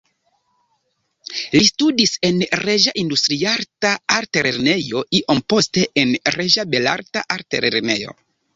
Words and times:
Li 1.55 1.61
studis 1.67 2.13
en 2.29 2.39
Reĝa 2.61 2.93
Industriarta 3.03 3.93
Altlernejo, 4.17 5.05
iom 5.21 5.45
poste 5.55 5.87
en 6.07 6.17
Reĝa 6.41 6.69
Belarta 6.75 7.27
Altlernejo. 7.39 8.21